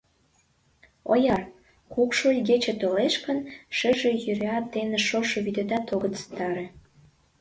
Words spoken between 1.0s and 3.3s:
Ояр, кукшо игече толеш